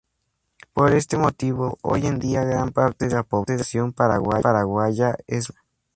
[0.73, 5.61] Por este motivo, hoy en día gran parte de la población paraguaya es mestiza.